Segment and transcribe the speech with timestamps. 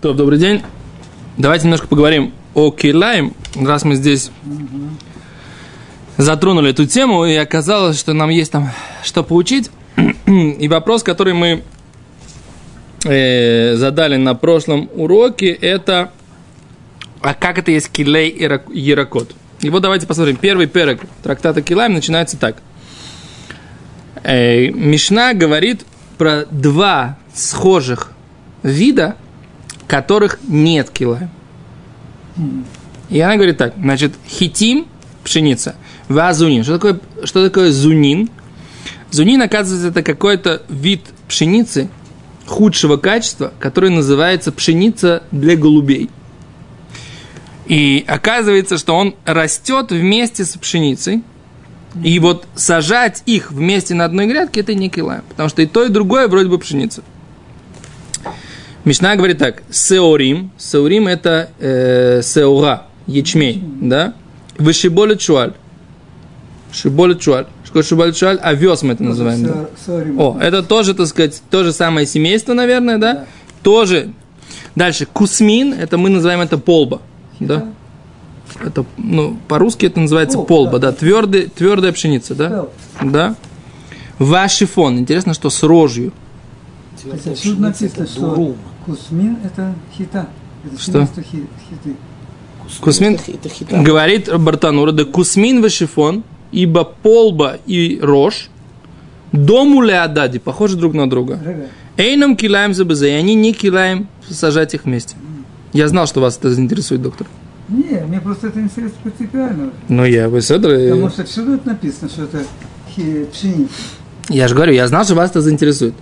[0.00, 0.62] То, добрый день.
[1.38, 3.34] Давайте немножко поговорим о Килаем.
[3.56, 4.30] Раз мы здесь
[6.16, 8.70] затронули эту тему, и оказалось, что нам есть там
[9.02, 9.72] что поучить.
[10.26, 11.64] И вопрос, который мы
[13.06, 16.12] э, задали на прошлом уроке, это
[17.20, 19.34] а как это есть Килей и?
[19.62, 20.36] И вот давайте посмотрим.
[20.36, 22.58] Первый перек трактата Килаем начинается так.
[24.22, 25.84] Э, Мишна говорит
[26.18, 28.12] про два схожих
[28.62, 29.16] вида,
[29.88, 31.30] которых нет килаем.
[33.08, 34.86] И она говорит так, значит, хитим,
[35.24, 35.74] пшеница,
[36.08, 36.62] вазунин.
[36.62, 38.30] Что такое, что такое зунин?
[39.10, 41.88] Зунин, оказывается, это какой-то вид пшеницы
[42.46, 46.10] худшего качества, который называется пшеница для голубей.
[47.66, 51.22] И оказывается, что он растет вместе с пшеницей.
[52.02, 55.24] И вот сажать их вместе на одной грядке, это не килаем.
[55.28, 57.02] Потому что и то, и другое вроде бы пшеница.
[58.88, 64.14] Мишна говорит так, сеорим, сеорим это э, сеура, ячмень, да?
[64.56, 65.52] Вышиболе чуаль.
[66.72, 67.46] Шиболе чуаль.
[67.66, 69.44] Что шиболе чуаль, овес мы это называем.
[69.44, 69.68] Да?
[70.16, 73.12] О, это тоже, так сказать, то же самое семейство, наверное, да?
[73.12, 73.26] да.
[73.62, 74.10] Тоже.
[74.74, 77.02] Дальше, кусмин, это мы называем это полба,
[77.40, 77.66] да?
[78.58, 80.96] Это, ну, по-русски это называется О, полба, да, да.
[80.96, 82.68] Твердый, твердая пшеница, да?
[83.02, 83.36] Да.
[84.18, 86.14] Вашифон, интересно, что с рожью.
[87.42, 88.54] Тут написано, что
[88.88, 90.28] Кусмин– это хита.
[90.64, 91.06] Это что?
[91.20, 91.96] Хи, хиты.
[92.80, 93.82] Кусмин, это, это хита.
[93.82, 98.48] говорит Бартанура, да кусмин вешифон, ибо полба и рожь,
[99.30, 101.38] дому леадади, похожи друг на друга.
[101.98, 105.16] Эйном килаем забезе, и они не килаем сажать их вместе.
[105.74, 107.26] Я знал, что вас это заинтересует, доктор.
[107.68, 109.70] Не, мне просто это интересно принципиально.
[109.88, 110.58] Ну, я вы это...
[110.60, 112.42] Потому что всюду это написано, что это
[113.30, 113.70] пшеница.
[114.30, 115.92] Я же говорю, я знал, что вас это заинтересует.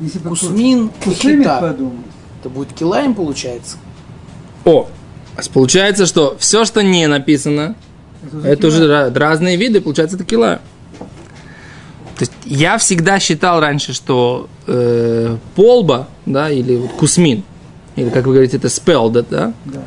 [0.00, 1.76] Если Кусмин хита.
[2.40, 3.78] Это будет килаем, получается?
[4.64, 4.88] О,
[5.52, 7.74] получается, что все, что не написано,
[8.22, 10.60] это, это уже разные виды, получается, это килаем.
[12.18, 17.44] То есть я всегда считал раньше, что э, полба, да, или вот кусмин,
[17.94, 19.82] или как вы говорите, это спел, да, да, да.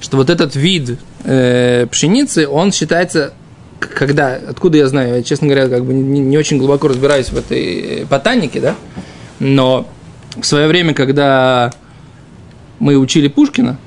[0.00, 3.34] что вот этот вид э, пшеницы, он считается,
[3.78, 7.36] когда, откуда я знаю, я, честно говоря, как бы не, не очень глубоко разбираюсь в
[7.36, 8.74] этой ботанике, да,
[9.38, 9.86] но
[10.40, 11.72] в свое время, когда
[12.78, 13.78] мы учили Пушкина,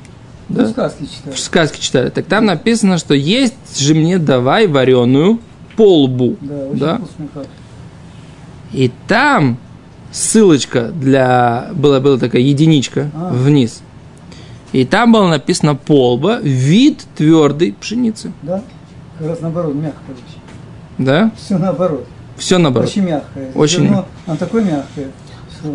[0.49, 1.35] да, сказки читали.
[1.35, 5.39] сказки читали, так там написано, что есть же мне давай вареную
[5.75, 6.37] полбу.
[6.41, 7.01] Да, да?
[8.71, 9.57] И там
[10.11, 11.69] ссылочка для...
[11.73, 13.31] Была, была такая единичка а.
[13.31, 13.81] вниз.
[14.71, 18.31] И там было написано полба, вид твердой пшеницы.
[18.41, 18.63] Да?
[19.17, 20.15] Как раз наоборот, мягкая.
[20.97, 21.31] Да?
[21.37, 22.05] Все наоборот.
[22.37, 22.89] Все наоборот.
[22.89, 23.51] Очень мягкое.
[23.55, 23.83] Очень.
[23.83, 25.07] Зерно, оно такое мягкое.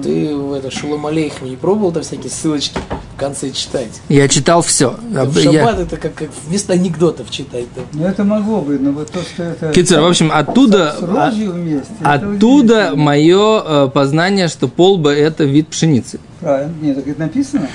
[0.02, 2.78] Ты в это Шулам Алейхам не пробовал там всякие ссылочки
[3.14, 4.00] в конце читать?
[4.08, 4.96] Я читал все.
[5.10, 7.66] Да, в шаббат это как, как вместо анекдотов читать.
[7.76, 7.82] Да.
[7.92, 9.72] Ну это могло быть, но вот то, что это...
[9.72, 10.96] Кицер, в общем, оттуда...
[10.98, 11.92] С, вместе.
[12.02, 16.18] Оттуда мое э, познание, что полба это вид пшеницы.
[16.40, 16.74] Правильно.
[16.80, 17.68] Нет, так это написано.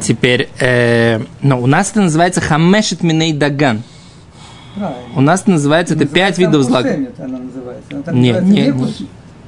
[0.00, 3.82] Теперь, э, ну, у нас это называется хамешет миней даган.
[4.74, 5.00] Правильно.
[5.14, 6.66] У нас это называется, это пять видов.
[6.68, 6.82] Она
[8.12, 8.94] нет, нет, нет.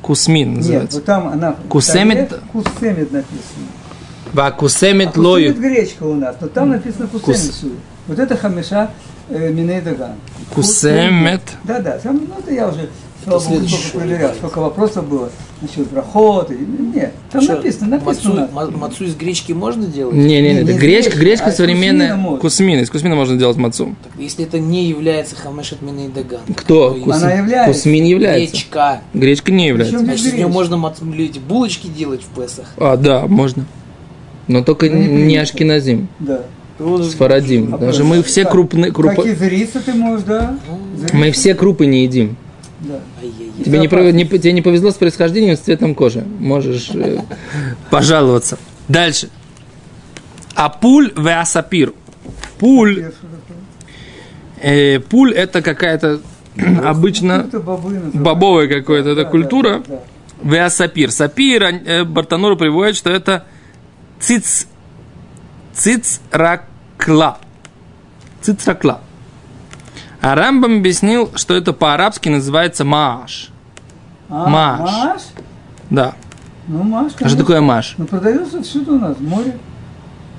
[0.04, 0.82] Кусмин называется.
[0.82, 1.56] Нет, вот там она...
[1.70, 2.34] Кусемит...
[2.52, 3.66] Кусемит написано.
[4.34, 5.54] Ва кусемит а лою.
[5.54, 7.64] Кусемит гречка у нас, но там написано кусемит Кус...
[8.06, 8.90] Вот это хамеша
[9.30, 10.12] э, миней даган.
[10.54, 11.40] Кусемит.
[11.64, 12.90] Да, да, там, ну это я уже
[13.24, 15.30] Слава Богу, сколько проверял, сколько вопросов было
[15.64, 16.50] насчет брахот.
[16.50, 18.48] Нет, там Что, написано, написано.
[18.52, 20.14] Мацу, мацу из гречки можно делать?
[20.14, 22.16] Не, не, не, это гречка, гречка а современная.
[22.38, 23.94] Кусмина, из кусмина можно делать мацу.
[24.02, 26.40] Так, если это не является хамешет и даган.
[26.56, 26.94] Кто?
[27.02, 27.16] Кус...
[27.16, 27.72] Она является.
[27.72, 28.52] Кусмин является.
[28.52, 29.00] Гречка.
[29.12, 29.98] Гречка не является.
[29.98, 31.04] Значит, из нее можно мацу,
[31.48, 32.66] булочки делать в Песах.
[32.76, 33.66] А, да, можно.
[34.46, 36.08] Но только не, не ашкеназим.
[36.18, 36.42] Да.
[37.08, 37.74] Сфарадим.
[37.74, 38.92] А Даже мы все крупные...
[38.92, 39.14] Круп...
[39.14, 40.58] Как и ты можешь, да?
[41.12, 42.36] Мы все крупы не едим.
[42.84, 43.00] Да.
[43.64, 46.24] Тебе не, не, тебе не повезло с происхождением, с цветом кожи.
[46.38, 47.18] Можешь э,
[47.90, 48.58] пожаловаться.
[48.88, 49.28] Дальше.
[50.54, 51.94] Апуль веасапир.
[52.58, 53.10] Пуль.
[54.60, 56.20] Э, пуль это какая-то
[56.84, 57.48] обычно
[58.12, 59.82] бобовая какая-то это культура.
[60.42, 61.10] Веасапир.
[61.10, 63.46] Сапир э, Бартанура приводит, что это
[64.20, 64.66] циц,
[65.72, 67.38] цицракла.
[68.42, 69.00] Цицракла.
[70.24, 73.50] А Рамбам объяснил, что это по-арабски называется мааш.
[74.30, 74.80] А, маш.
[74.80, 75.22] маш?
[75.90, 76.14] Да.
[76.66, 77.26] Ну, маш, конечно.
[77.26, 77.94] А что такое маш?
[77.98, 79.58] Ну, продается всюду у нас, море.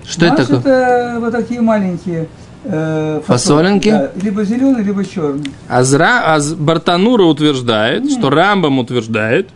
[0.03, 0.73] Что маш это такое?
[0.73, 2.27] это вот такие маленькие
[2.63, 3.91] э, фасолинки.
[3.91, 5.51] Да, либо зеленый, либо черный.
[5.69, 8.17] Азра, Аз Бартанура утверждает, Нет.
[8.17, 9.51] что Рамбам утверждает,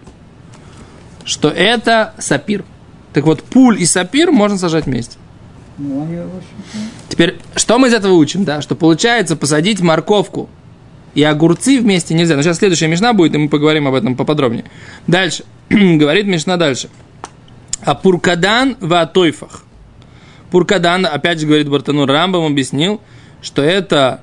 [1.25, 2.65] что это сапир.
[3.13, 5.17] Так вот, пуль и сапир можно сажать вместе.
[5.79, 6.07] Ну.
[7.07, 8.61] Теперь, что мы из этого учим, да?
[8.61, 10.49] Что получается посадить морковку
[11.15, 12.35] и огурцы вместе нельзя.
[12.35, 14.65] Но сейчас следующая мешна будет, и мы поговорим об этом поподробнее.
[15.07, 15.45] Дальше.
[15.69, 16.89] Говорит мешна дальше.
[17.81, 19.63] А пуркадан в атойфах.
[20.51, 22.99] Пуркадан, опять же, говорит Бартанур Рамбам, объяснил,
[23.41, 24.21] что это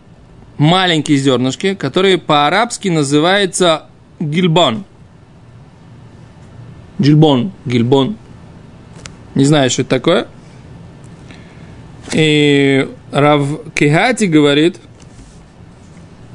[0.59, 3.87] маленькие зернышки, которые по-арабски называются
[4.19, 4.85] гильбон.
[6.99, 8.17] Гильбон, гильбон.
[9.35, 10.27] Не знаю, что это такое.
[12.13, 13.43] И Рав
[13.75, 14.81] Кехати говорит,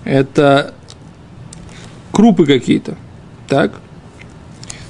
[0.03, 0.73] это
[2.11, 2.97] крупы какие-то.
[3.47, 3.73] Так?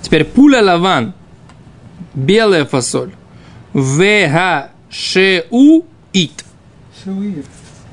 [0.01, 1.13] Теперь пуля лаван,
[2.13, 3.11] белая фасоль.
[3.73, 6.45] ВГ шеу ит.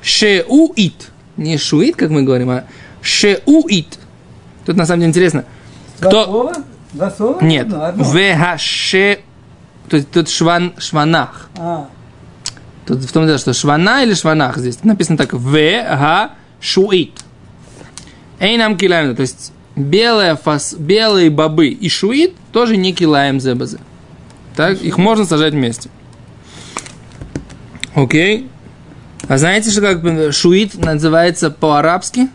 [0.01, 1.11] Шеу ит.
[1.37, 2.65] Не шуит, как мы говорим, а
[3.01, 3.99] шеу ит.
[4.65, 5.45] Тут на самом деле интересно.
[5.99, 6.25] Два Кто...
[6.25, 6.53] слова?
[6.93, 7.43] Два слова?
[7.43, 7.67] Нет.
[7.67, 8.03] Ну.
[8.03, 9.19] ВГ ше...
[9.87, 11.49] То есть тут шван, шванах.
[11.57, 11.87] А,
[12.89, 17.11] Тут в том дело, что швана или шванах здесь написано так В, Га, Шуит.
[18.39, 23.79] Эйнам килаем, то есть белая фас, белые бобы и шуит тоже не килаем зебазы.
[24.55, 25.91] Так, их можно сажать вместе.
[27.93, 28.49] Окей.
[29.27, 32.27] А знаете, что как шуит называется по-арабски?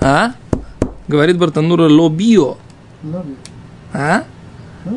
[0.00, 0.32] А?
[1.08, 2.58] Говорит Бартанура лобио.
[3.02, 3.36] лоби.
[3.94, 4.24] А?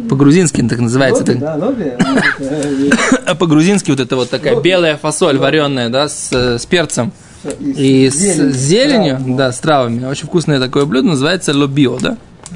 [0.09, 1.23] По-грузински так называется.
[1.23, 1.39] Лоби, так.
[1.39, 1.83] да, лоби.
[1.83, 7.11] Это, А по-грузински вот это вот такая белая фасоль вареная, да, с, с перцем
[7.43, 9.35] э, и с зелень, зеленью, травы.
[9.37, 10.05] да, с травами.
[10.05, 12.17] Очень вкусное такое блюдо, называется лобио, да?
[12.51, 12.55] А,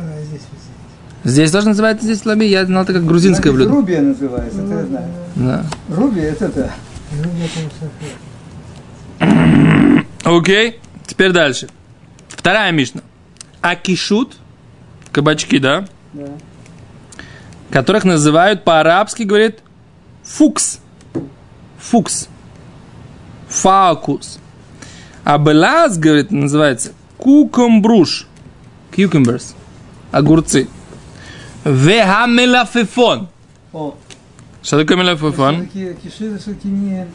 [1.24, 3.82] здесь тоже называется здесь лоби, я знал это как грузинское Значит, блюдо.
[3.82, 5.08] Рубия называется, это я знаю.
[5.36, 5.66] Да.
[5.90, 6.72] Руби это это.
[7.12, 7.72] Я там
[9.20, 10.06] сахар.
[10.38, 11.68] Окей, теперь дальше.
[12.28, 13.02] Вторая мишна.
[13.62, 14.36] Акишут,
[15.12, 16.26] кабачки, да, Да.
[17.74, 19.60] Которых называют по-арабски, говорит,
[20.24, 20.80] фукс.
[21.80, 22.30] Фукс.
[23.50, 24.40] Фаукус.
[25.24, 28.28] А белаз, говорит, называется кукумбруш.
[28.92, 29.56] Cucumbers.
[30.12, 30.68] Огурцы.
[31.66, 33.30] Вехамелафефон.
[33.74, 33.96] О,
[34.62, 35.68] Что такое мелафефон?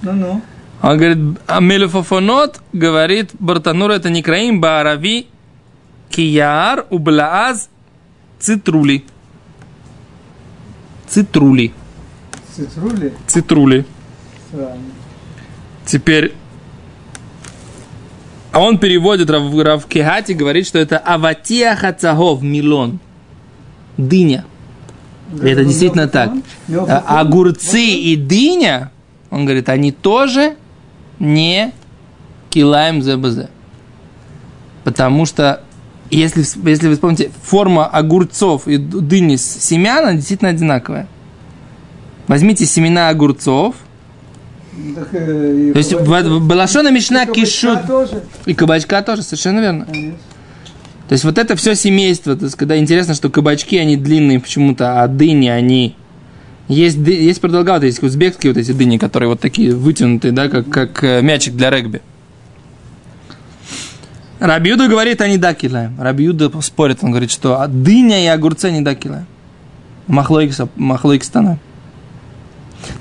[0.02, 0.42] Ну-ну.
[0.82, 5.28] Он говорит, а мелафефонот, говорит Бартанур, это не краим, баарави,
[6.10, 7.68] кияр, ублааз,
[8.40, 9.04] цитрули.
[11.08, 11.72] Цитрули.
[12.54, 13.12] Цитрули.
[13.26, 13.84] Цитрули.
[14.48, 14.76] Странно.
[15.84, 16.34] Теперь,
[18.52, 23.00] а он переводит Рав, Рав Кехати, говорит, что это аватия хацагов милон.
[23.96, 24.44] Дыня.
[25.32, 26.32] И это действительно так.
[26.70, 28.90] А огурцы и дыня,
[29.30, 30.56] он говорит, они тоже
[31.18, 31.72] не
[32.50, 33.48] килаем ЗБЗ.
[34.84, 35.62] Потому что,
[36.16, 41.06] если, если вы вспомните, форма огурцов и дыни с семян, она действительно одинаковая.
[42.26, 43.74] Возьмите семена огурцов,
[44.94, 47.80] так, э, и то есть Балашона Мишна кишут.
[48.46, 49.86] И кабачка тоже, совершенно верно.
[49.86, 50.18] Конечно.
[51.08, 55.02] То есть вот это все семейство, то есть когда интересно, что кабачки, они длинные почему-то,
[55.02, 55.96] а дыни, они...
[56.68, 61.02] Есть, есть продолговатые, есть узбекские вот эти дыни, которые вот такие вытянутые, да, как, как
[61.02, 62.02] э, мячик для регби.
[64.38, 66.00] Рабиуда говорит, они да килаем.
[66.00, 69.26] Рабиуда спорит, он говорит, что а дыня и огурцы не да килаем.
[70.06, 71.58] Махлоикс, махлоикс То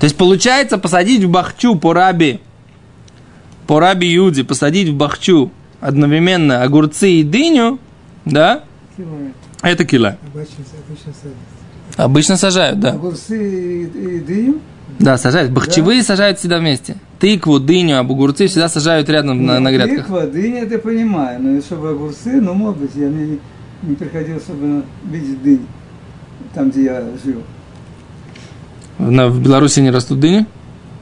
[0.02, 2.40] есть получается посадить в бахчу по раби,
[3.66, 7.78] по раби Юди, посадить в бахчу одновременно огурцы и дыню,
[8.24, 8.64] да,
[8.96, 9.34] Километр.
[9.62, 10.16] это кило.
[10.34, 12.02] Обычно, обычно садится.
[12.02, 12.90] Обычно сажают, да.
[12.90, 14.60] Огурцы и, и дыню.
[14.98, 15.52] Да, сажают.
[15.52, 16.96] Бахчевые сажают всегда вместе.
[17.18, 20.06] Тыкву, дыню, об огурцы всегда сажают рядом на, на грядках.
[20.06, 21.40] Тыква, дыня, это понимаю.
[21.42, 23.38] Но чтобы огурцы, ну, может быть, я мне не,
[23.82, 25.66] не приходилось особенно видеть дынь.
[26.54, 27.42] Там, где я жил.
[28.98, 30.46] На- в Беларуси не растут дыни?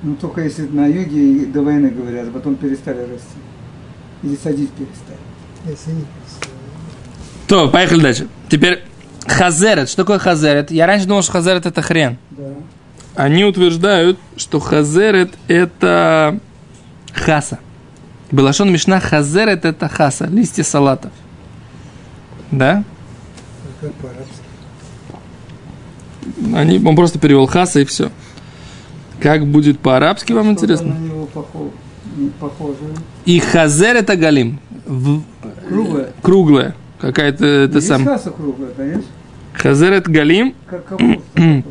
[0.02, 3.38] Ну, только если на юге и до войны, говорят, а потом перестали расти.
[4.23, 5.18] Или садить перестали.
[5.66, 6.49] Если не просто.
[7.46, 8.28] То, поехали дальше.
[8.49, 8.82] Теперь
[9.26, 9.88] хазерет.
[9.88, 10.70] Что такое хазерет?
[10.70, 12.16] Я раньше думал, что хазерет это хрен.
[12.30, 12.45] Да.
[13.16, 16.38] Они утверждают, что хазерет это
[17.12, 17.58] хаса.
[18.30, 21.11] Белашон Мишна хазерет это хаса, листья салатов.
[22.50, 22.85] Да?
[23.80, 24.42] Как по-арабски.
[26.54, 28.11] Они, он просто перевел хаса и все.
[29.20, 30.94] Как будет по-арабски, вам Что-то интересно?
[30.94, 31.26] на него
[32.38, 32.78] похоже.
[33.25, 34.61] И хазер это галим.
[34.87, 35.23] В-
[35.68, 36.12] Круглое.
[36.23, 36.75] круглая.
[37.00, 38.04] Какая-то это сам.
[38.04, 39.02] круглая, конечно.
[39.54, 40.54] Хазерет галим.
[40.68, 41.23] Как капуста.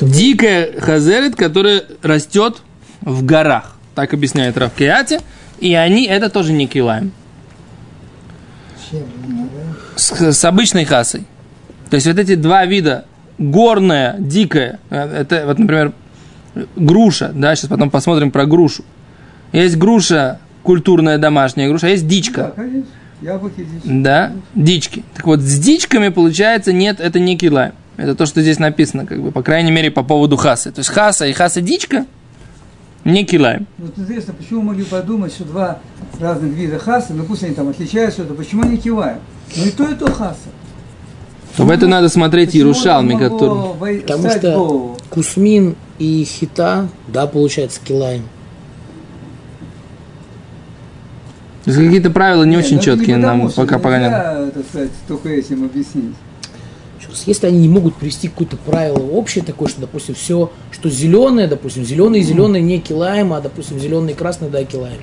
[0.00, 2.58] Дикая хазерет, которая растет
[3.00, 3.76] в горах.
[3.94, 5.20] Так объясняет Равкиати.
[5.58, 7.12] И они, это тоже не килаем.
[9.96, 11.24] С, с обычной хасой.
[11.90, 13.04] То есть вот эти два вида
[13.38, 15.92] горная, дикая, это вот, например,
[16.76, 18.84] груша, да, сейчас потом посмотрим про грушу.
[19.52, 22.52] Есть груша культурная домашняя груша, а есть Да, дичка.
[22.56, 22.86] конечно.
[23.20, 23.82] Яблоки здесь.
[23.84, 25.04] Да, дички.
[25.14, 27.72] Так вот, с дичками, получается, нет, это не килайм.
[27.96, 30.72] Это то, что здесь написано, как бы, по крайней мере, по поводу хасы.
[30.72, 32.06] То есть хаса и хаса дичка
[33.04, 33.66] не килайм.
[33.78, 35.78] Вот интересно, почему могли подумать, что два
[36.20, 39.18] разных вида хаса, ну пусть они там отличаются, то почему они киваем?
[39.56, 40.48] Ну и то, и то хаса.
[41.56, 42.54] В это надо смотреть
[43.14, 44.00] могло который...
[44.00, 44.98] Потому что голову?
[45.10, 48.22] Кусмин и Хита, да, получается, килаем.
[51.64, 53.78] То есть какие-то правила не Нет, очень ну, четкие не потому, нам пока
[54.68, 56.14] сказать, только этим объяснить.
[57.12, 61.46] Сейчас, Если они не могут привести какое-то правило общее такое, что, допустим, все, что зеленое,
[61.46, 65.00] допустим, зеленый и зеленый не килаем, а, допустим, зеленый и красный, да, килаем.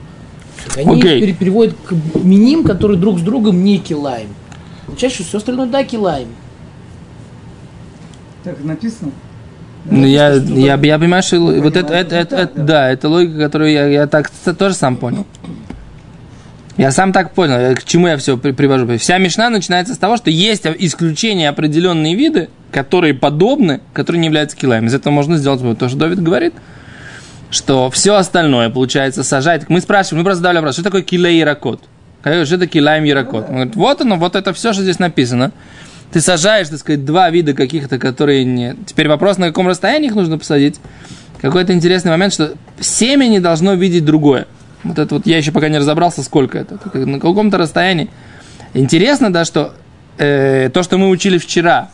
[0.68, 4.30] Так они пере- переводят к миним, которые друг с другом не килаем.
[4.98, 6.30] Что все остальное да, килаем.
[8.44, 9.12] Так написано?
[9.86, 12.90] Ну, я, что- я, я понимаю, что вот это, это, это, да.
[12.92, 15.26] это логика, которую я, я так тоже сам понял.
[16.80, 18.98] Я сам так понял, я- к чему я все привожу.
[18.98, 24.56] Вся Мишна начинается с того, что есть исключения определенные виды, которые подобны, которые не являются
[24.56, 24.86] килаем.
[24.86, 25.78] Из этого можно сделать.
[25.78, 26.54] То, что Давид говорит,
[27.52, 29.68] что все остальное, получается, сажать.
[29.68, 31.84] Мы спрашиваем, мы просто задали вопрос, что такое килей иракот?
[32.22, 33.50] Что это килаем иракот?
[33.50, 35.52] Он говорит, вот оно, вот это все, что здесь написано.
[36.14, 38.76] Ты сажаешь, так сказать, два вида каких-то, которые не...
[38.86, 40.80] Теперь вопрос, на каком расстоянии их нужно посадить.
[41.42, 44.48] Какой-то интересный момент, что семя не должно видеть другое.
[44.84, 46.80] Вот это вот я еще пока не разобрался, сколько это.
[46.94, 48.10] На каком-то расстоянии.
[48.74, 49.74] Интересно, да, что
[50.18, 51.90] э, то, что мы учили вчера,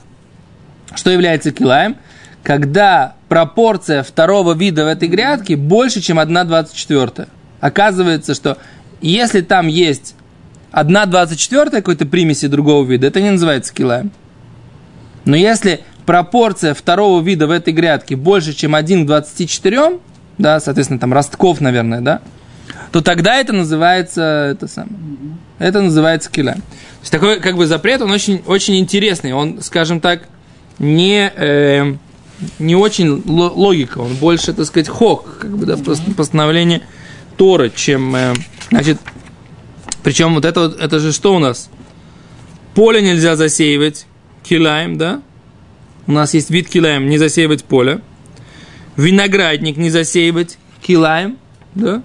[0.95, 1.95] что является килаем,
[2.43, 7.27] когда пропорция второго вида в этой грядке больше, чем 1,24.
[7.59, 8.57] Оказывается, что
[9.01, 10.15] если там есть
[10.71, 14.11] 1,24 какой-то примеси другого вида, это не называется килаем.
[15.25, 19.99] Но если пропорция второго вида в этой грядке больше, чем 1 к 24,
[20.37, 22.21] да, соответственно, там ростков, наверное, да,
[22.95, 24.95] то тогда это называется, это самое,
[25.59, 26.61] это называется килаем.
[26.61, 30.29] То есть такой как бы запрет, он очень, очень интересный, он, скажем так,
[30.79, 31.93] не, э,
[32.57, 35.75] не очень ло- логика, он больше, так сказать, хок, как бы, да,
[36.15, 36.83] постановление
[37.35, 38.33] Торы, чем, э,
[38.71, 38.97] значит,
[40.01, 41.69] причем вот это, вот- это же что у нас?
[42.75, 44.05] Поле нельзя засеивать,
[44.41, 45.21] килаем, да?
[46.07, 47.99] У нас есть вид килаем, не засеивать поле.
[48.95, 51.37] Виноградник не засеивать, килаем,
[51.73, 52.01] да?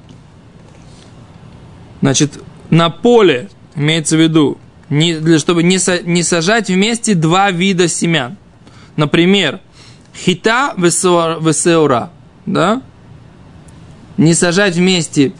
[2.00, 2.40] Значит,
[2.70, 7.88] на поле, имеется в виду, не, для, чтобы не, са- не сажать вместе два вида
[7.88, 8.36] семян.
[8.96, 9.60] Например,
[10.14, 12.10] хита весеора,
[12.46, 12.82] да?
[14.16, 15.32] Не сажать вместе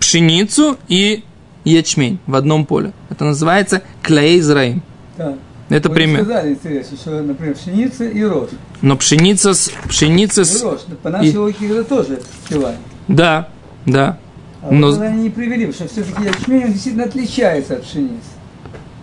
[0.00, 1.24] пшеницу и
[1.64, 2.92] ячмень в одном поле.
[3.10, 4.82] Это называется клей зраим.
[5.16, 5.36] Так.
[5.68, 6.24] Это Вы пример.
[6.24, 8.50] сказали, интересно, что, например, пшеница и рожь.
[8.82, 9.70] Но пшеница с...
[9.88, 10.62] Пшеница И с...
[10.62, 10.80] рожь.
[11.02, 12.78] По нашей и- логике это тоже киваем.
[13.06, 13.48] Да,
[13.86, 14.18] да.
[14.62, 18.12] А Но- вот они не привели, потому что все-таки ячмень он действительно отличается от пшеницы.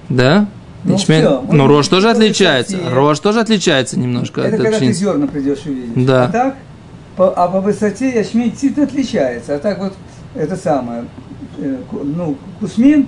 [0.09, 0.45] Да?
[0.83, 1.19] Ну, Ячмень.
[1.21, 2.77] всё, Ну, рожь тоже отличается.
[2.77, 2.93] высоте.
[2.95, 4.99] Рожь тоже отличается немножко это от когда ты пшеницы.
[4.99, 6.05] зерна придешь увидеть.
[6.05, 6.25] Да.
[6.25, 6.55] А так,
[7.15, 9.55] по, а по высоте ячмень действительно отличается.
[9.55, 9.93] А так вот,
[10.35, 11.05] это самое,
[11.57, 13.07] э, ну, кусмин,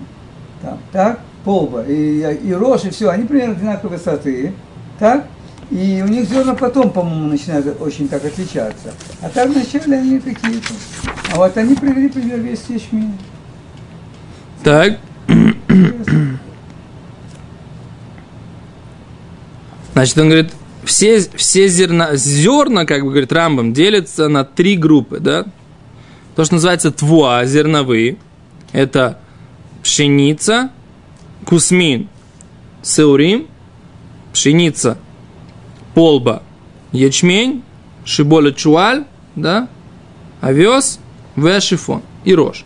[0.61, 4.53] там, так, полба и, и рожь, и все, они примерно одинаковой высоты,
[4.97, 5.25] так?
[5.71, 8.93] И у них зерна потом, по-моему, начинают очень так отличаться.
[9.21, 10.73] А так вначале они какие-то.
[11.31, 13.13] А вот они привели пример весь ячмень.
[14.63, 14.97] Так.
[19.93, 25.19] Значит, он говорит, все, все зерна, зерна, как бы говорит Рамбам, делятся на три группы,
[25.19, 25.45] да?
[26.35, 28.17] То, что называется твуа, зерновые,
[28.71, 29.19] это
[29.83, 30.71] пшеница,
[31.45, 32.07] кусмин,
[32.81, 33.47] сеурим,
[34.31, 34.97] пшеница,
[35.93, 36.43] полба,
[36.91, 37.63] ячмень,
[38.05, 39.05] шиболя чуаль,
[39.35, 39.67] да,
[40.41, 40.99] овес,
[41.35, 42.65] вешифон и рожь.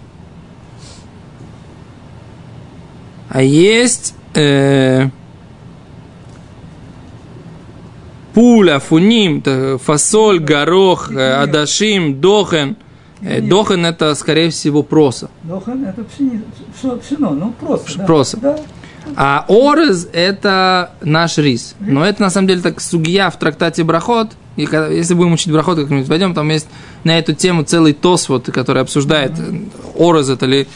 [3.29, 5.09] А есть э,
[8.33, 9.43] пуля, фуним,
[9.79, 12.77] фасоль, горох, э, адашим, дохен.
[13.21, 15.29] Э, Дохен это, скорее всего, проса.
[15.43, 17.97] Дохан это пшено, пшено, ну просто.
[17.99, 18.05] да.
[18.05, 18.37] Просто.
[18.37, 18.59] Да.
[19.15, 21.75] А орез это наш рис.
[21.79, 24.31] Но это на самом деле так сугия в трактате Брахот.
[24.55, 26.67] И когда- если будем учить Брахот как-нибудь пойдем, там есть
[27.03, 29.59] на эту тему целый тос, вот, который обсуждает э,
[29.97, 30.67] орез это ли...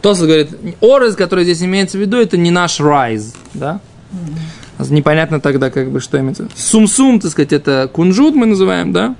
[0.00, 0.50] Тос говорит,
[0.80, 3.80] орез, который здесь имеется в виду, это не наш райз, да?
[4.90, 6.48] Непонятно тогда, как бы, что имеется.
[6.54, 9.16] Сум-сум, так сказать, это кунжут мы называем, да?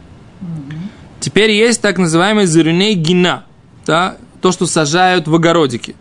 [1.20, 3.44] Теперь есть так называемый зеруней гина,
[3.86, 4.16] да?
[4.40, 5.94] То, что сажают в огородике.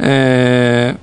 [0.00, 0.96] Э,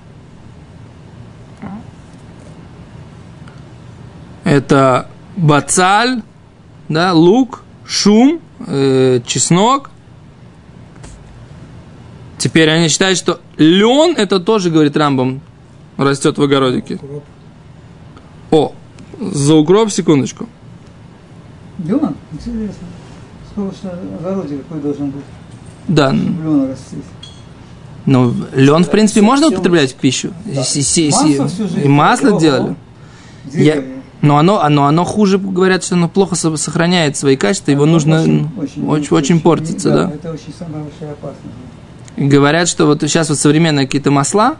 [4.47, 6.21] Это бацаль,
[6.87, 9.91] да, лук, шум, э, чеснок.
[12.37, 15.41] Теперь они считают, что лен, это тоже, говорит Рамбам,
[15.97, 16.97] растет в огородике.
[18.49, 18.71] О,
[19.19, 20.47] за укроп, секундочку.
[21.79, 22.15] Лен?
[22.31, 22.87] Интересно.
[23.51, 25.25] Сколько что огороде какой должен быть?
[25.89, 27.03] Да, Лен растить.
[28.07, 30.31] Ну, лен, в принципе, можно употреблять в пищу.
[30.45, 30.63] Да.
[30.63, 31.39] Си- си- си-.
[31.83, 32.75] И масло делали.
[33.45, 33.83] Деревья.
[34.21, 38.21] Но оно, оно, оно хуже, говорят, что оно плохо со- сохраняет свои качества, его нужно
[38.23, 40.11] очень, очень, очень, очень, портится, да.
[40.11, 41.45] Это очень самая большая опасность.
[42.17, 44.55] Говорят, что вот сейчас вот современные какие-то масла,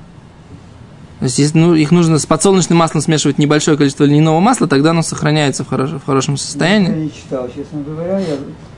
[1.18, 4.92] то есть если, ну, их нужно с подсолнечным маслом смешивать небольшое количество льняного масла, тогда
[4.92, 7.06] оно сохраняется в, хорош- в хорошем Я состоянии.
[7.06, 8.20] не читал, честно говоря.
[8.20, 8.36] Я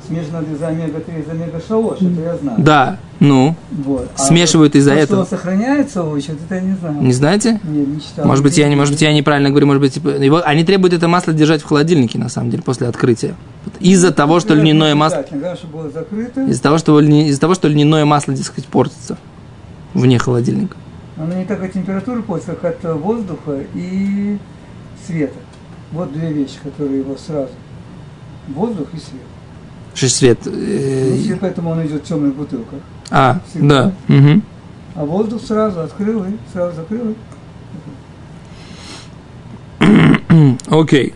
[0.09, 2.59] смешано из омега-3 из омега-шалош, это я знаю.
[2.59, 4.09] Да, ну, Вот.
[4.15, 5.25] А Смешивают из-за то, этого.
[5.25, 7.01] Что сохраняется вот это я не знаю.
[7.01, 7.59] не знаете?
[7.63, 8.25] Не, не читал.
[8.25, 10.93] Может быть, я не, может быть, я неправильно говорю, может быть, типа, его, они требуют
[10.93, 13.35] это масло держать в холодильнике, на самом деле, после открытия.
[13.79, 16.41] Из-за того, что льняное масло, Обязательно, Главное, чтобы было закрыто.
[16.47, 19.17] из-за того, что из-за того, что льняное масло, дескать, портится
[19.93, 20.75] вне холодильника.
[21.17, 24.37] Оно не так от температуры портится, как от воздуха и
[25.05, 25.37] света.
[25.91, 27.51] Вот две вещи, которые его сразу.
[28.47, 29.21] Воздух и свет.
[29.99, 30.39] Что свет?
[30.45, 32.79] Ну, э, свет, поэтому он идет в темных бутылках.
[33.11, 33.83] А, всегда.
[34.07, 34.15] да.
[34.15, 34.43] мгм.
[34.95, 37.15] А воздух сразу открыл и сразу закрыл.
[40.69, 41.13] Окей.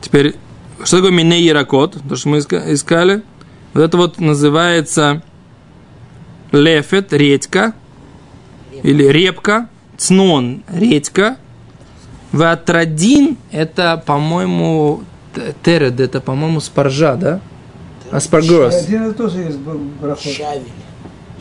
[0.00, 0.34] Теперь,
[0.82, 1.96] что такое миней яракот?
[2.08, 3.22] То, что мы иска- искали.
[3.72, 5.22] Вот это вот называется
[6.50, 7.72] лефет, редька,
[8.82, 11.36] или репка, цнон, редька.
[12.32, 15.04] Ватрадин, это, по-моему,
[15.62, 17.40] теред, это, по-моему, спаржа, да?
[18.10, 18.84] Аспаргос.
[18.84, 20.22] Один это тоже есть брахот.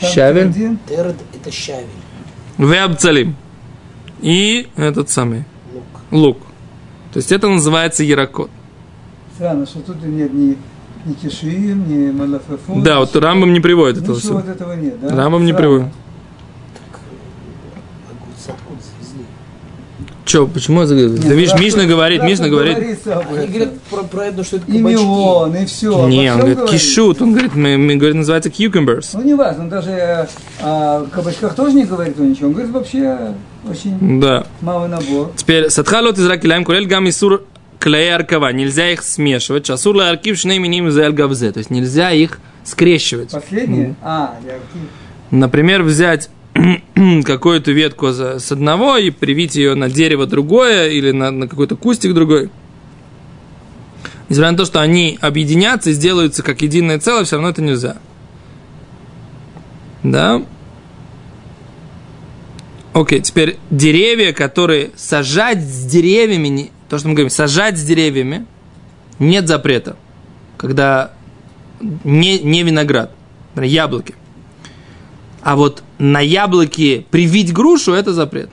[0.01, 0.47] Щавель.
[0.49, 1.87] Один, Терд– это щавель.
[2.57, 3.35] Веабцалим.
[4.21, 5.83] И этот самый, Лук.
[6.11, 6.37] лук.
[7.13, 8.49] То есть это называется яракот.
[9.35, 10.57] странно, что тут нет ни,
[11.05, 12.81] ни кишиим, ни малафефун.
[12.83, 15.15] Да, вот Рамбам не приводит этого Ничего вот этого нет, да?
[15.15, 15.87] Рамбам не приводит.
[18.09, 19.25] Огурцы откуда завезли?
[20.27, 20.85] Че, почему?
[20.85, 22.77] Да Нет, видишь, Рафа- Мишна говорит, Мишна говорит.
[22.77, 24.97] Они говорят про, про это, что это И кабачки.
[24.97, 26.07] миллион, и все.
[26.09, 29.09] Не, он говорит кишут, он говорит, мы, мы, говорит, называется cucumbers.
[29.13, 30.27] Ну, не важно, он даже
[30.61, 32.47] о кабачках тоже не говорит он ничего.
[32.47, 33.17] Он говорит, вообще
[33.69, 34.45] очень Да.
[34.61, 35.31] малый набор.
[35.37, 37.43] Теперь, садхалот из ракилаем курель гам исур
[37.79, 38.17] клея.
[38.51, 39.65] Нельзя их смешивать.
[39.65, 41.51] Шасур ла аркив шней миним гавзе.
[41.53, 43.31] То есть нельзя их скрещивать.
[43.31, 43.95] Последнее?
[44.03, 44.89] А, для актив.
[45.31, 46.29] Например, взять
[47.25, 52.13] какую-то ветку с одного и привить ее на дерево другое или на, на какой-то кустик
[52.13, 52.49] другой.
[54.29, 57.97] Несмотря на то, что они объединятся и сделаются как единое целое, все равно это нельзя.
[60.03, 60.43] Да?
[62.93, 68.45] Окей, теперь деревья, которые сажать с деревьями, то, что мы говорим, сажать с деревьями,
[69.19, 69.97] нет запрета,
[70.57, 71.13] когда
[71.79, 73.11] не, не виноград,
[73.55, 74.15] яблоки.
[75.47, 78.49] А вот на яблоке привить грушу– это запрет.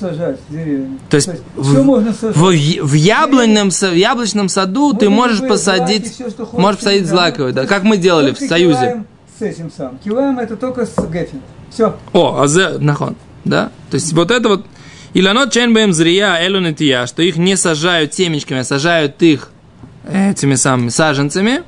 [0.00, 0.88] Сажать деревья?
[1.10, 2.36] То есть в- все можно сажать.
[2.36, 7.06] В, в яблонном, в яблочном саду ты Можно можешь любые посадить, злаки, хочешь, можешь посадить
[7.06, 9.04] злаковые, да, как мы делали в Союзе.
[9.38, 9.98] С этим самым.
[9.98, 11.42] Килаем это только с геффин.
[11.68, 11.96] Все.
[12.14, 13.70] О, азе, нахон, да?
[13.90, 14.64] То есть вот это вот,
[15.12, 19.50] иланот чен бэм зрия элунетия, что их не сажают семечками, а сажают их
[20.10, 21.62] этими самыми саженцами.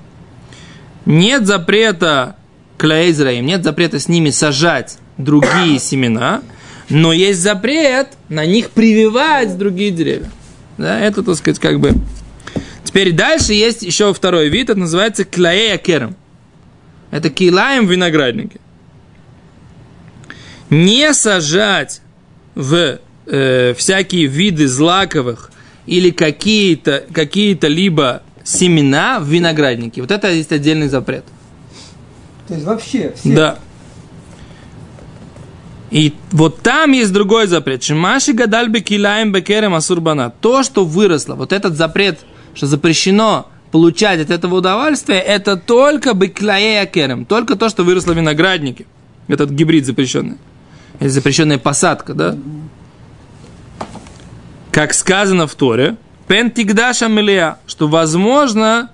[1.04, 2.36] Нет запрета
[2.78, 6.42] клейзраим, нет запрета с ними сажать другие семена,
[6.88, 10.30] но есть запрет на них прививать другие деревья.
[10.76, 11.92] Да, это, так сказать, как бы...
[12.82, 16.16] Теперь дальше есть еще второй вид, это называется клея керам.
[17.10, 18.60] Это килаем в винограднике.
[20.70, 22.02] Не сажать
[22.54, 25.50] в э, всякие виды злаковых
[25.87, 30.00] или какие-то какие либо семена в винограднике.
[30.00, 31.24] Вот это есть отдельный запрет.
[32.48, 33.35] То есть вообще все.
[33.35, 33.59] Да.
[35.90, 37.83] И вот там есть другой запрет.
[37.83, 40.30] Шимаши гадаль бекилаем бекерем асурбана.
[40.40, 42.20] То, что выросло, вот этот запрет,
[42.54, 47.24] что запрещено получать от этого удовольствия, это только беклаея керем.
[47.24, 48.87] Только то, что выросло в винограднике.
[49.28, 50.37] Этот гибрид запрещенный.
[50.98, 52.37] Это запрещенная посадка, да?
[54.70, 58.90] Как сказано в Торе, пентигдаша мелия, что возможно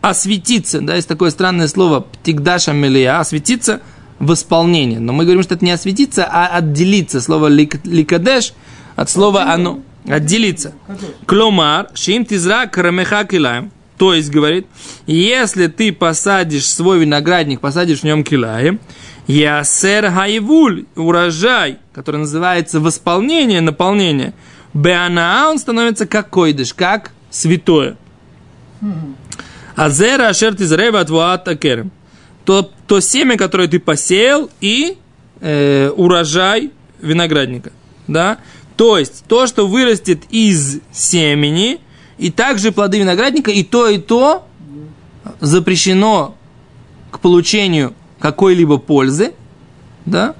[0.00, 3.80] осветиться, да, есть такое странное слово птигдаша мелия, осветиться
[4.18, 4.98] в исполнении.
[4.98, 7.20] Но мы говорим, что это не осветиться, а отделиться.
[7.20, 8.54] Слово лик- ликадеш
[8.94, 10.72] от слова оно отделиться.
[11.26, 13.72] Кломар, шим тизра карамеха килаем.
[13.98, 14.66] То есть, говорит,
[15.06, 18.78] если ты посадишь свой виноградник, посадишь в нем килаем,
[19.26, 24.34] ясер хайвуль, урожай, который называется восполнение, наполнение,
[24.74, 27.96] Беанаа он становится как койдыш, как святое.
[29.76, 31.92] Азера ашер тизрева от акерем.
[32.44, 34.96] То, то семя, которое ты посеял, и
[35.40, 37.72] э, урожай виноградника.
[38.06, 38.38] Да?
[38.76, 41.80] То есть, то, что вырастет из семени,
[42.18, 44.46] и также плоды виноградника, и то, и то
[45.40, 46.36] запрещено
[47.10, 49.34] к получению какой-либо пользы.
[50.06, 50.34] Да?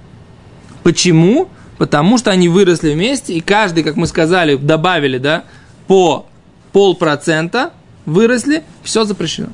[0.82, 1.48] Почему?
[1.76, 5.44] Потому что они выросли вместе, и каждый, как мы сказали, добавили, да,
[5.86, 6.26] по
[6.72, 7.72] полпроцента
[8.06, 9.48] выросли, все запрещено.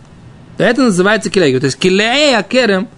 [0.59, 1.59] Это называется килей.
[1.59, 2.89] То есть килей акерем,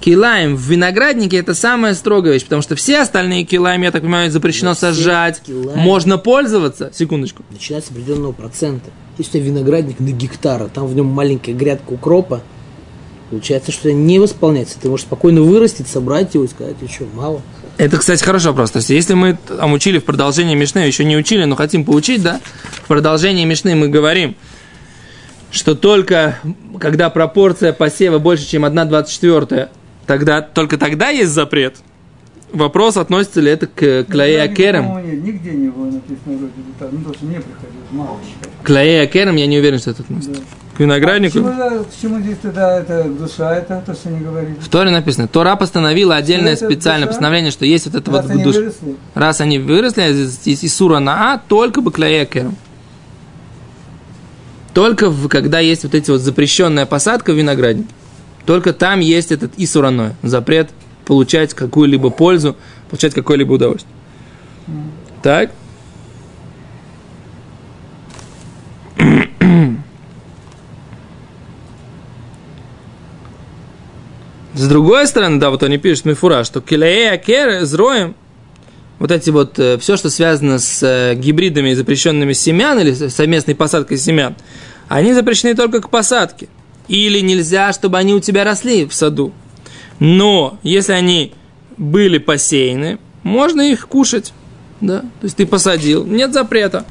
[0.00, 4.30] килаем в винограднике это самая строгая вещь, потому что все остальные килаем, я так понимаю,
[4.30, 8.90] запрещено Но сажать, можно пользоваться, секундочку, Начинается с определенного процента.
[9.18, 12.42] Если у тебя виноградник на гектар, а там в нем маленькая грядка укропа,
[13.30, 14.78] получается, что не восполняется.
[14.80, 17.42] Ты можешь спокойно вырастить, собрать его и сказать, что, мало.
[17.78, 18.70] Это, кстати, хороший вопрос.
[18.70, 22.22] То есть, если мы там учили в продолжении Мишны, еще не учили, но хотим поучить,
[22.22, 22.40] да,
[22.84, 24.36] в продолжении Мишны мы говорим,
[25.52, 26.38] что только
[26.80, 29.68] когда пропорция посева больше, чем 1,24,
[30.06, 31.76] тогда, только тогда есть запрет.
[32.52, 35.00] Вопрос, относится ли это к клея керам.
[35.24, 36.62] Нигде не было написано вроде бы.
[36.66, 38.18] Ну, потому что мне приходилось мало.
[38.62, 40.34] Клея керам, я не уверен, что это относится.
[40.34, 40.46] Да.
[40.76, 41.38] К винограднику.
[41.38, 44.54] А к, чему, здесь тогда это душа, это то, что они говорили?
[44.60, 47.12] В Торе написано, Тора постановила отдельное Что специальное душа?
[47.12, 48.56] постановление, что есть вот это Раз вот они душ.
[48.56, 52.56] выросли, Раз они выросли из, из, из сура на А, только бы клея керам.
[54.74, 57.88] Только когда есть вот эти вот запрещенная посадка в винограднике.
[58.46, 60.70] Только там есть этот исураной, запрет
[61.04, 62.56] получать какую-либо пользу,
[62.88, 63.94] получать какое-либо удовольствие.
[65.22, 65.50] Так?
[74.54, 78.14] С другой стороны, да, вот они пишут Мифура, что килея кер зроем,
[78.98, 83.98] вот эти вот, все, что связано с э, гибридами и запрещенными семян или совместной посадкой
[83.98, 84.36] семян,
[84.88, 86.48] они запрещены только к посадке.
[86.88, 89.32] Или нельзя, чтобы они у тебя росли в саду.
[89.98, 91.32] Но если они
[91.76, 94.32] были посеяны, можно их кушать.
[94.80, 95.00] Да?
[95.00, 96.84] То есть ты посадил, нет запрета.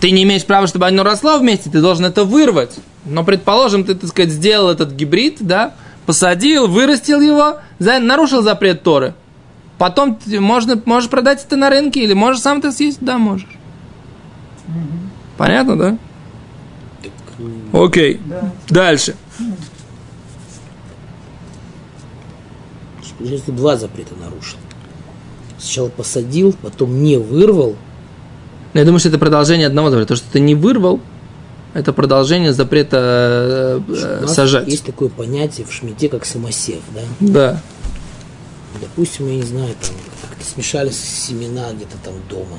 [0.00, 2.72] Ты не имеешь права, чтобы оно росло вместе, ты должен это вырвать.
[3.04, 5.74] Но, предположим, ты, так сказать, сделал этот гибрид, да,
[6.06, 9.14] посадил, вырастил его, нарушил запрет Торы.
[9.84, 13.00] Потом можно, можешь продать это на рынке или можешь сам это съесть?
[13.02, 13.58] Да, можешь.
[15.36, 15.98] Понятно, да?
[17.70, 18.18] Окей.
[18.24, 18.50] да.
[18.70, 19.14] Дальше.
[23.20, 24.56] Если два запрета нарушил.
[25.58, 27.76] Сначала посадил, потом не вырвал.
[28.72, 30.14] Я думаю, что это продолжение одного запрета.
[30.14, 30.98] То, что ты не вырвал,
[31.74, 34.66] это продолжение запрета э, э, сажать.
[34.66, 37.02] Есть такое понятие в шмите, как самосев, да?
[37.20, 37.60] Да.
[38.80, 42.58] Допустим, я не знаю, там как-то смешались семена где-то там дома.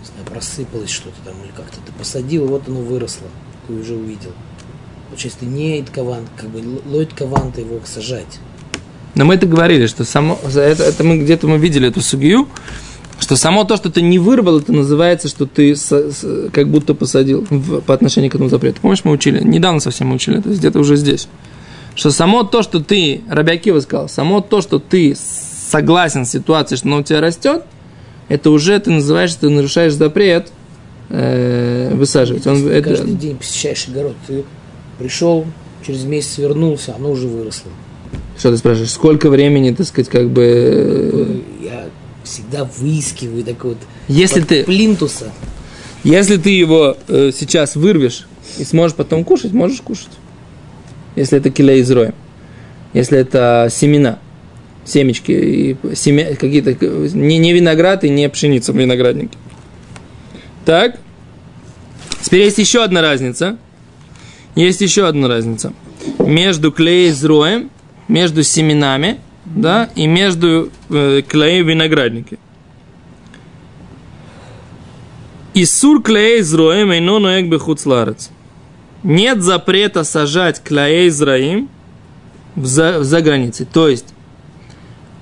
[0.00, 3.26] Не знаю, просыпалось что-то там, или как-то ты посадил, вот оно выросло.
[3.66, 4.32] Ты уже увидел.
[5.08, 8.38] Получается, ты не иткован, как бы лоид кован его сажать.
[9.14, 12.48] Но мы это говорили, что само, это, это мы где-то мы видели эту сугию,
[13.20, 16.94] что само то, что ты не вырвал, это называется, что ты со- с- как будто
[16.94, 18.80] посадил в- по отношению к этому запрету.
[18.80, 19.40] Помнишь, мы учили?
[19.42, 21.28] Недавно совсем мы учили, то есть где-то уже здесь.
[21.94, 26.88] Что само то, что ты, Рабиакива сказал, само то, что ты согласен с ситуацией, что
[26.88, 27.62] оно у тебя растет,
[28.28, 30.50] это уже ты называешь, что ты нарушаешь запрет
[31.10, 32.46] э, высаживать.
[32.46, 34.44] Он, ты это- каждый день посещаешь огород, ты
[34.98, 35.46] пришел,
[35.86, 37.70] через месяц вернулся, оно уже выросло.
[38.38, 38.90] что ты спрашиваешь?
[38.90, 40.42] Сколько времени, так сказать, как бы...
[40.42, 41.84] э, Я
[42.24, 43.78] всегда выискиваю такой вот
[44.08, 45.30] Если ты- плинтуса.
[46.02, 48.26] Если ты его э, сейчас вырвешь
[48.58, 50.10] и сможешь потом кушать, можешь кушать.
[51.16, 52.14] Если это килей из роя.
[52.92, 54.18] Если это семена,
[54.84, 56.74] семечки, и семя, какие-то,
[57.16, 59.36] не, не виноград и не пшеница в винограднике.
[60.64, 60.98] Так.
[62.22, 63.58] Теперь есть еще одна разница.
[64.54, 65.72] Есть еще одна разница.
[66.18, 67.70] Между клей из роем,
[68.08, 72.38] между семенами, да, и между э, клеем в винограднике.
[75.54, 78.30] Исур клеей зроем и но ноек бехуцларец.
[79.04, 81.68] Нет запрета сажать клеей зраим
[82.56, 83.66] в за, за границей.
[83.70, 84.14] То есть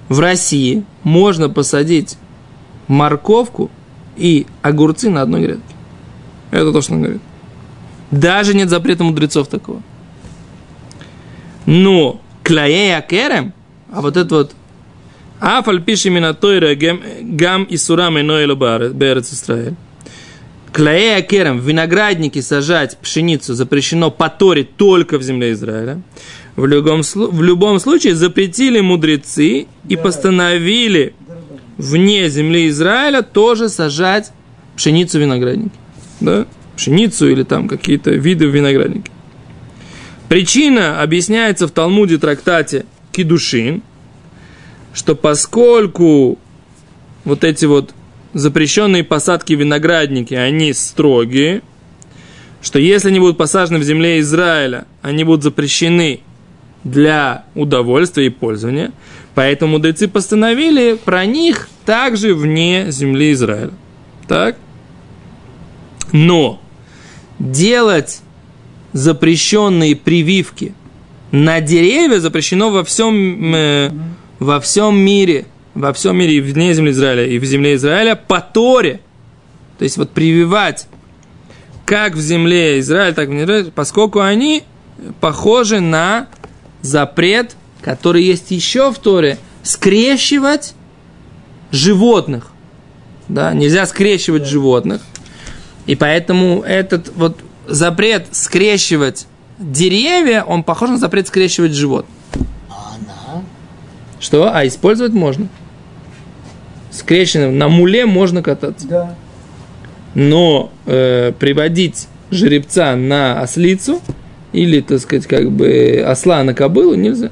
[0.08, 2.16] в России можно посадить
[2.86, 3.70] морковку
[4.16, 5.74] и огурцы на одной грядке.
[6.52, 7.22] Это то, что он говорит.
[8.12, 9.82] Даже нет запрета мудрецов такого.
[11.66, 13.52] Но клеей акерем,
[13.90, 14.54] а вот это вот
[15.40, 19.74] Афаль пиши мина тойра гам и сурам и ноэлу берец Исраэль.
[20.72, 26.00] Клея керам, в винограднике сажать пшеницу запрещено по Торе только в земле Израиля.
[26.56, 31.14] В любом, в любом случае запретили мудрецы и постановили
[31.76, 34.32] вне земли Израиля тоже сажать
[34.76, 35.74] пшеницу виноградники.
[36.20, 36.46] Да?
[36.76, 39.10] Пшеницу или там какие-то виды виноградники.
[40.28, 43.82] Причина объясняется в Талмуде трактате Кидушин,
[44.94, 46.38] что поскольку
[47.24, 47.92] вот эти вот
[48.34, 51.62] запрещенные посадки виноградники, они строгие,
[52.60, 56.20] что если они будут посажены в земле Израиля, они будут запрещены
[56.84, 58.92] для удовольствия и пользования.
[59.34, 63.72] Поэтому мудрецы постановили про них также вне земли Израиля.
[64.28, 64.56] Так?
[66.12, 66.60] Но
[67.38, 68.20] делать
[68.92, 70.74] запрещенные прививки
[71.30, 73.90] на деревья запрещено во всем, э,
[74.38, 75.46] во всем мире.
[75.74, 79.00] Во всем мире, и вне земли Израиля, и в земле Израиля по Торе.
[79.78, 80.86] То есть вот прививать
[81.86, 84.64] как в земле Израиля, так и в Израиле, поскольку они
[85.20, 86.28] похожи на
[86.82, 90.74] запрет, который есть еще в Торе, скрещивать
[91.70, 92.52] животных.
[93.28, 95.00] Да, нельзя скрещивать животных.
[95.86, 99.26] И поэтому этот вот запрет скрещивать
[99.58, 102.06] деревья, он похож на запрет скрещивать живот.
[102.68, 103.42] А она?
[104.20, 104.54] Что?
[104.54, 105.48] А использовать можно.
[106.92, 108.86] Скрещенным на муле можно кататься.
[108.86, 109.14] Да.
[110.14, 114.00] Но э, приводить жеребца на ослицу
[114.52, 117.30] или, так сказать, как бы осла на кобылу нельзя.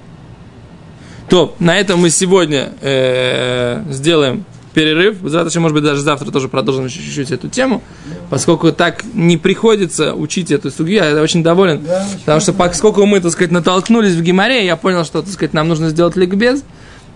[1.29, 4.45] То, на этом мы сегодня э, сделаем
[4.75, 5.19] перерыв.
[5.23, 7.83] Завтра, может быть, даже завтра тоже продолжим чуть-чуть эту тему,
[8.31, 13.21] поскольку так не приходится учить эту сугию, я очень доволен, Да, потому что поскольку мы,
[13.21, 16.65] так сказать, натолкнулись в Гимаре, я понял, что, так сказать, нам нужно сделать ликбез.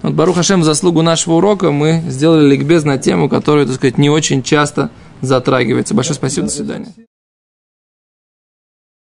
[0.04, 3.96] Вот Барух Хашем, в заслугу нашего урока мы сделали ликбез на тему, которая, так сказать,
[3.96, 4.90] не очень часто
[5.22, 5.94] затрагивается.
[5.94, 6.88] Большое спасибо, до свидания.